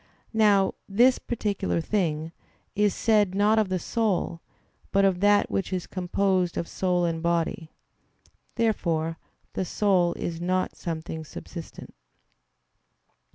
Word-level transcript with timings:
Now 0.33 0.73
"this 0.89 1.19
particular 1.19 1.79
thing" 1.79 2.31
is 2.75 2.95
said 2.95 3.35
not 3.35 3.59
of 3.59 3.69
the 3.69 3.77
soul, 3.77 4.41
but 4.91 5.05
of 5.05 5.19
that 5.19 5.51
which 5.51 5.71
is 5.71 5.85
composed 5.85 6.57
of 6.57 6.67
soul 6.67 7.05
and 7.05 7.21
body. 7.21 7.69
Therefore 8.55 9.19
the 9.53 9.63
soul 9.63 10.13
is 10.13 10.41
not 10.41 10.75
something 10.75 11.23
subsistent. 11.23 11.93